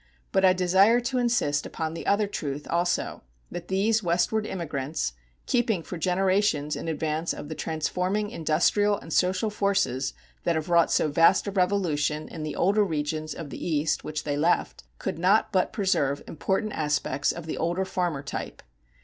[0.31, 5.13] But I desire to insist upon the other truth, also, that these westward immigrants,
[5.45, 10.89] keeping for generations in advance of the transforming industrial and social forces that have wrought
[10.91, 15.19] so vast a revolution in the older regions of the East which they left, could
[15.19, 18.63] not but preserve important aspects of the older farmer type.